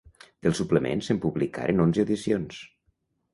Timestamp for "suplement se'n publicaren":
0.59-1.85